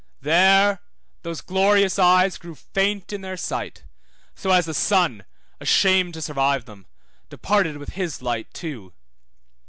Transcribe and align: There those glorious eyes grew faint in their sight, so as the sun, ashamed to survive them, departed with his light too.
There 0.21 0.79
those 1.21 1.41
glorious 1.41 1.99
eyes 1.99 2.39
grew 2.39 2.55
faint 2.55 3.13
in 3.13 3.21
their 3.21 3.37
sight, 3.37 3.83
so 4.33 4.49
as 4.49 4.65
the 4.65 4.73
sun, 4.73 5.25
ashamed 5.59 6.15
to 6.15 6.23
survive 6.23 6.65
them, 6.65 6.87
departed 7.29 7.77
with 7.77 7.89
his 7.89 8.19
light 8.19 8.51
too. 8.51 8.93